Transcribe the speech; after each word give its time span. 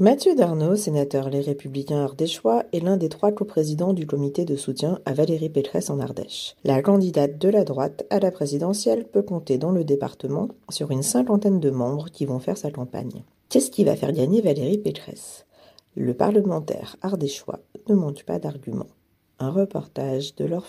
Mathieu 0.00 0.34
Darnaud, 0.34 0.76
sénateur 0.76 1.28
Les 1.28 1.42
Républicains 1.42 2.02
ardéchois, 2.02 2.64
est 2.72 2.80
l'un 2.80 2.96
des 2.96 3.10
trois 3.10 3.32
coprésidents 3.32 3.92
du 3.92 4.06
comité 4.06 4.46
de 4.46 4.56
soutien 4.56 4.98
à 5.04 5.12
Valérie 5.12 5.50
Pécresse 5.50 5.90
en 5.90 6.00
Ardèche. 6.00 6.56
La 6.64 6.80
candidate 6.80 7.36
de 7.36 7.50
la 7.50 7.64
droite 7.64 8.06
à 8.08 8.18
la 8.18 8.30
présidentielle 8.30 9.04
peut 9.04 9.20
compter 9.20 9.58
dans 9.58 9.72
le 9.72 9.84
département 9.84 10.48
sur 10.70 10.90
une 10.90 11.02
cinquantaine 11.02 11.60
de 11.60 11.68
membres 11.68 12.08
qui 12.08 12.24
vont 12.24 12.38
faire 12.38 12.56
sa 12.56 12.70
campagne. 12.70 13.24
Qu'est-ce 13.50 13.70
qui 13.70 13.84
va 13.84 13.94
faire 13.94 14.14
gagner 14.14 14.40
Valérie 14.40 14.78
Pécresse? 14.78 15.44
Le 15.96 16.14
parlementaire 16.14 16.96
ardéchois 17.02 17.60
ne 17.90 17.94
manque 17.94 18.24
pas 18.24 18.38
d'arguments. 18.38 18.86
Un 19.38 19.50
reportage 19.50 20.34
de 20.34 20.46
Laure. 20.46 20.64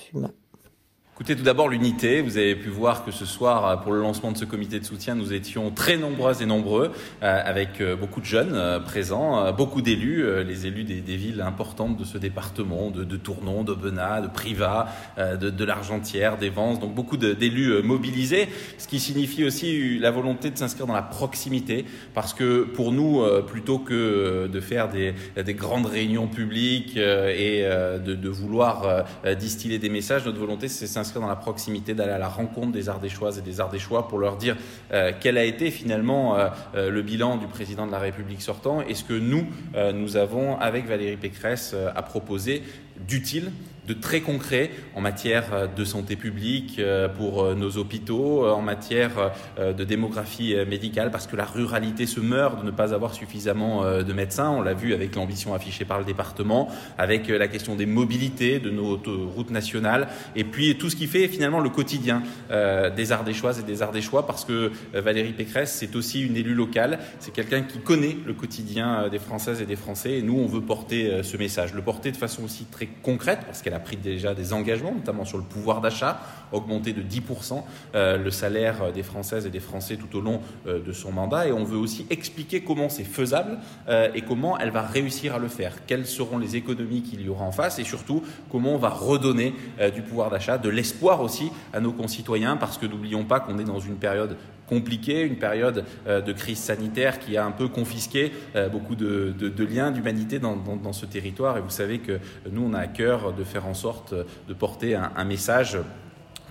Écoutez, 1.22 1.36
tout 1.36 1.44
d'abord 1.44 1.70
l'unité. 1.70 2.20
Vous 2.22 2.40
avez 2.40 2.56
pu 2.56 2.70
voir 2.70 3.06
que 3.06 3.12
ce 3.12 3.28
soir, 3.28 3.68
euh, 3.68 3.76
pour 3.76 3.92
le 3.94 4.02
lancement 4.02 4.32
de 4.32 4.38
ce 4.40 4.46
comité 4.46 4.80
de 4.80 4.86
soutien, 4.86 5.14
nous 5.14 5.34
étions 5.34 5.70
très 5.70 5.96
nombreuses 5.96 6.42
et 6.42 6.48
nombreux, 6.48 6.92
euh, 7.22 7.42
avec 7.46 7.80
euh, 7.80 7.96
beaucoup 7.96 8.22
de 8.22 8.26
jeunes 8.26 8.82
présents, 8.86 9.54
beaucoup 9.54 9.84
d'élus, 9.84 10.26
les 10.44 10.66
élus 10.66 10.84
des, 10.84 11.18
villes 11.18 11.42
importantes 11.42 11.96
de 11.96 12.06
ce 12.06 12.18
département, 12.18 12.90
de, 12.90 13.04
de 13.04 13.18
Tournon, 13.18 13.64
d'Aubenas, 13.64 14.22
de 14.22 14.30
Privas, 14.30 14.88
de, 15.18 15.64
l'Argentière, 15.64 16.40
des 16.40 16.50
Vence, 16.50 16.80
donc 16.80 16.96
beaucoup 16.96 17.18
d'élus 17.18 17.84
mobilisés, 17.84 18.48
ce 18.80 18.88
qui 18.88 19.00
signifie 19.00 19.44
aussi 19.44 20.00
la 20.00 20.10
volonté 20.10 20.50
de 20.50 20.58
s'inscrire 20.58 20.88
dans 20.88 20.94
la 20.94 21.04
proximité, 21.04 21.86
parce 22.16 22.34
que 22.34 22.64
pour 22.64 22.92
nous, 22.92 23.24
plutôt 23.46 23.78
que 23.78 24.48
de 24.48 24.60
faire 24.60 24.90
des, 24.90 25.14
des 25.44 25.54
grandes 25.54 25.86
réunions 25.86 26.28
publiques 26.28 26.98
et 26.98 27.64
de, 27.64 28.16
de 28.16 28.30
vouloir 28.30 29.06
distiller 29.38 29.78
des 29.78 29.90
messages, 29.90 30.26
notre 30.26 30.40
volonté, 30.40 30.68
c'est 30.68 30.88
s'inscrire 30.88 31.11
dans 31.20 31.28
la 31.28 31.36
proximité, 31.36 31.94
d'aller 31.94 32.12
à 32.12 32.18
la 32.18 32.28
rencontre 32.28 32.72
des 32.72 32.90
Ardéchoises 32.90 33.38
et 33.38 33.42
des 33.42 33.60
Ardéchois 33.60 34.08
pour 34.08 34.20
leur 34.20 34.38
dire 34.38 34.56
euh, 34.94 35.12
quel 35.20 35.38
a 35.38 35.44
été 35.44 35.72
finalement 35.72 36.38
euh, 36.38 36.48
euh, 36.76 36.90
le 36.90 37.02
bilan 37.02 37.38
du 37.38 37.48
président 37.48 37.86
de 37.86 37.92
la 37.92 38.00
République 38.00 38.42
sortant 38.42 38.82
et 38.82 38.96
ce 38.96 39.04
que 39.04 39.14
nous, 39.14 39.46
nous 39.94 40.18
avons, 40.18 40.60
avec 40.60 40.86
Valérie 40.88 41.18
Pécresse, 41.18 41.76
à 41.96 42.02
proposer 42.02 42.64
d'utile 43.08 43.52
de 43.88 43.94
très 43.94 44.22
concret 44.22 44.72
en 44.96 45.02
matière 45.02 45.54
euh, 45.54 45.68
de 45.68 45.84
santé 45.84 46.16
publique 46.16 46.78
euh, 46.80 47.08
pour 47.10 47.44
euh, 47.44 47.56
nos 47.56 47.78
hôpitaux, 47.78 48.48
en 48.48 48.62
matière 48.62 49.32
de 49.58 49.84
démographie 49.84 50.56
médicale, 50.68 51.12
parce 51.12 51.28
que 51.28 51.36
la 51.36 51.46
ruralité 51.46 52.06
se 52.06 52.20
meurt 52.20 52.62
de 52.62 52.66
ne 52.66 52.72
pas 52.72 52.94
avoir 52.94 53.14
suffisamment 53.14 53.84
de 53.84 54.14
médecins. 54.14 54.50
On 54.50 54.62
l'a 54.62 54.74
vu 54.74 54.94
avec 54.94 55.16
l'ambition 55.16 55.54
affichée 55.54 55.86
par 55.86 56.00
le 56.00 56.06
département, 56.06 56.70
avec 56.98 57.28
la 57.28 57.48
question 57.48 57.76
des 57.76 57.86
mobilités 57.86 58.60
de 58.60 58.70
nos 58.70 59.00
routes 59.36 59.52
nationales, 59.52 60.08
et 60.36 60.44
puis 60.44 60.78
tout 60.78 60.90
ce 60.90 60.96
qui 60.96 61.08
fait 61.08 61.28
finalement 61.28 61.60
le 61.60 61.70
quotidien 61.70 62.24
des 62.50 63.12
Ardéchoises 63.12 63.60
et 63.60 63.64
des 63.64 63.82
Ardéchois, 63.82 64.26
parce 64.26 64.46
que 64.46 64.72
Valérie 64.94 65.34
Pécresse, 65.34 65.74
c'est 65.74 65.96
aussi 65.96 66.22
une 66.24 66.38
élue 66.38 66.56
locale, 66.56 67.00
c'est 67.20 67.34
quelqu'un 67.34 67.62
qui 67.62 67.80
connaît 67.80 68.18
le 68.26 68.34
quotidien 68.34 69.10
des 69.10 69.20
Françaises 69.20 69.62
et 69.62 69.66
des 69.66 69.76
Français, 69.76 70.18
et 70.18 70.22
nous, 70.22 70.38
on 70.38 70.48
veut 70.48 70.62
porter 70.62 71.24
ce 71.24 71.38
message, 71.38 71.74
le 71.74 71.82
porter 71.82 72.12
de 72.12 72.18
façon 72.18 72.44
aussi 72.44 72.66
très 72.66 72.90
concrète, 73.02 73.40
parce 73.46 73.62
qu'elle 73.62 73.72
elle 73.72 73.78
a 73.78 73.80
pris 73.80 73.96
déjà 73.96 74.34
des 74.34 74.52
engagements, 74.52 74.94
notamment 74.94 75.24
sur 75.24 75.38
le 75.38 75.46
pouvoir 75.46 75.80
d'achat, 75.80 76.20
augmenter 76.52 76.92
de 76.92 77.02
10% 77.02 77.64
euh, 77.96 78.18
le 78.18 78.32
salaire 78.32 78.92
des 78.92 79.04
Françaises 79.04 79.46
et 79.46 79.50
des 79.50 79.62
Français 79.62 79.96
tout 79.96 80.18
au 80.18 80.22
long 80.22 80.42
euh, 80.68 80.84
de 80.84 80.92
son 80.92 81.12
mandat. 81.12 81.48
Et 81.48 81.54
on 81.54 81.64
veut 81.64 81.78
aussi 81.78 82.06
expliquer 82.10 82.62
comment 82.62 82.90
c'est 82.90 83.06
faisable 83.06 83.60
euh, 83.88 84.10
et 84.14 84.22
comment 84.22 84.58
elle 84.58 84.72
va 84.72 84.82
réussir 84.82 85.36
à 85.36 85.40
le 85.40 85.48
faire. 85.48 85.86
Quelles 85.88 86.06
seront 86.06 86.38
les 86.38 86.58
économies 86.58 87.02
qu'il 87.02 87.22
y 87.22 87.30
aura 87.30 87.46
en 87.46 87.52
face 87.52 87.80
et 87.80 87.84
surtout 87.84 88.24
comment 88.52 88.76
on 88.76 88.78
va 88.78 88.90
redonner 88.90 89.56
du 89.94 90.02
pouvoir 90.02 90.30
d'achat, 90.30 90.58
de 90.58 90.70
l'espoir 90.70 91.22
aussi 91.22 91.52
à 91.74 91.80
nos 91.80 91.92
concitoyens, 91.92 92.58
parce 92.58 92.78
que 92.78 92.86
n'oublions 92.86 93.24
pas 93.24 93.40
qu'on 93.40 93.58
est 93.60 93.64
dans 93.64 93.80
une 93.80 93.96
période 93.96 94.36
compliquée, 94.72 95.22
une 95.22 95.38
période 95.38 95.84
de 96.08 96.32
crise 96.32 96.60
sanitaire 96.60 97.20
qui 97.20 97.36
a 97.36 97.46
un 97.46 97.52
peu 97.52 97.68
confisqué 97.68 98.32
beaucoup 98.72 98.96
de, 98.96 99.64
liens 99.64 99.92
d'humanité 99.92 100.40
dans, 100.40 100.94
ce 100.94 101.06
territoire. 101.06 101.58
Et 101.58 101.62
vous 101.62 101.70
savez 101.70 102.00
que 102.00 102.20
nous, 102.50 102.64
on 102.64 102.74
a 102.74 102.80
à 102.80 102.88
cœur 102.88 103.34
de 103.34 103.44
faire 103.44 103.68
en 103.68 103.74
sorte 103.74 104.14
de 104.14 104.54
porter 104.54 104.96
un 104.96 105.26
message 105.26 105.78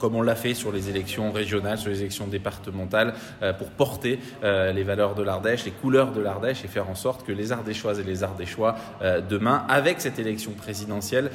comme 0.01 0.17
on 0.17 0.23
l'a 0.23 0.35
fait 0.35 0.55
sur 0.55 0.73
les 0.73 0.89
élections 0.89 1.31
régionales, 1.31 1.79
sur 1.79 1.91
les 1.91 2.01
élections 2.01 2.27
départementales, 2.27 3.15
euh, 3.43 3.53
pour 3.53 3.69
porter 3.69 4.19
euh, 4.43 4.73
les 4.73 4.83
valeurs 4.83 5.15
de 5.15 5.23
l'Ardèche, 5.23 5.65
les 5.65 5.71
couleurs 5.71 6.11
de 6.11 6.21
l'Ardèche 6.21 6.65
et 6.65 6.69
faire 6.69 6.91
en 6.91 6.97
sorte 6.97 7.25
que 7.25 7.31
les 7.31 7.53
Ardéchoises 7.53 8.01
et 8.01 8.05
les 8.05 8.25
Ardéchois, 8.25 8.77
euh, 9.03 9.21
demain, 9.21 9.65
avec 9.69 10.01
cette 10.01 10.19
élection 10.19 10.53
présidentielle, 10.53 11.31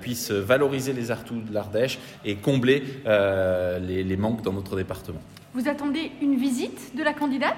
puissent 0.00 0.30
valoriser 0.30 0.94
les 0.94 1.10
atouts 1.10 1.42
de 1.42 1.52
l'Ardèche 1.52 1.98
et 2.24 2.36
combler 2.36 2.82
les 3.04 4.16
manques 4.16 4.42
dans 4.42 4.54
notre 4.54 4.74
département. 4.76 5.20
Vous 5.56 5.68
attendez 5.68 6.12
une 6.20 6.36
visite 6.36 6.94
de 6.94 7.02
la 7.02 7.14
candidate? 7.14 7.56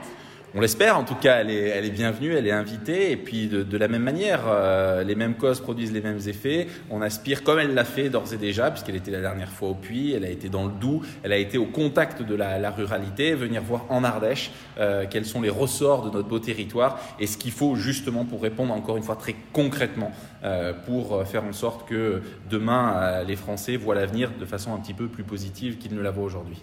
On 0.54 0.60
l'espère, 0.60 0.96
en 0.96 1.02
tout 1.02 1.16
cas, 1.16 1.40
elle 1.40 1.50
est, 1.50 1.90
bienvenue, 1.90 2.32
elle 2.32 2.46
est 2.46 2.52
invitée, 2.52 3.10
et 3.10 3.16
puis 3.16 3.48
de, 3.48 3.76
la 3.76 3.88
même 3.88 4.04
manière, 4.04 4.42
euh, 4.46 5.02
les 5.02 5.16
mêmes 5.16 5.34
causes 5.34 5.60
produisent 5.60 5.92
les 5.92 6.00
mêmes 6.00 6.20
effets. 6.28 6.68
On 6.90 7.02
aspire, 7.02 7.42
comme 7.42 7.58
elle 7.58 7.74
l'a 7.74 7.84
fait 7.84 8.08
d'ores 8.08 8.32
et 8.32 8.36
déjà, 8.36 8.70
puisqu'elle 8.70 8.94
était 8.94 9.10
la 9.10 9.20
dernière 9.20 9.50
fois 9.50 9.70
au 9.70 9.74
Puy, 9.74 10.12
elle 10.12 10.24
a 10.24 10.30
été 10.30 10.48
dans 10.48 10.66
le 10.66 10.70
Doubs, 10.70 11.02
elle 11.24 11.32
a 11.32 11.38
été 11.38 11.58
au 11.58 11.66
contact 11.66 12.22
de 12.22 12.36
la, 12.36 12.70
ruralité, 12.70 13.34
venir 13.34 13.62
voir 13.62 13.84
en 13.88 14.04
Ardèche 14.04 14.52
euh, 14.78 15.04
quels 15.10 15.26
sont 15.26 15.42
les 15.42 15.50
ressorts 15.50 16.08
de 16.08 16.16
notre 16.16 16.28
beau 16.28 16.38
territoire 16.38 17.00
et 17.18 17.26
ce 17.26 17.36
qu'il 17.36 17.50
faut 17.50 17.74
justement 17.74 18.24
pour 18.24 18.40
répondre 18.42 18.72
encore 18.72 18.96
une 18.96 19.02
fois 19.02 19.16
très 19.16 19.34
concrètement 19.52 20.12
euh, 20.44 20.72
pour 20.86 21.26
faire 21.26 21.42
en 21.42 21.52
sorte 21.52 21.88
que 21.88 22.22
demain 22.48 23.24
les 23.26 23.34
Français 23.34 23.76
voient 23.76 23.96
l'avenir 23.96 24.30
de 24.38 24.44
façon 24.44 24.72
un 24.72 24.78
petit 24.78 24.94
peu 24.94 25.08
plus 25.08 25.24
positive 25.24 25.78
qu'ils 25.78 25.96
ne 25.96 26.00
la 26.00 26.12
voient 26.12 26.24
aujourd'hui. 26.24 26.62